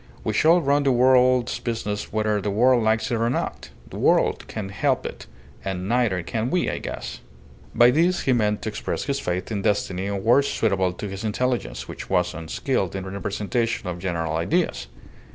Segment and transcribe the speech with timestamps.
[0.23, 3.69] We shall run the world's business whether the world likes it or not.
[3.91, 5.27] The world can't help it
[5.63, 7.19] and neither can we, I guess."
[7.75, 11.23] By this he meant to express his faith in destiny in words suitable to his
[11.23, 14.87] intelligence, which was unskilled in the presentation of general ideas.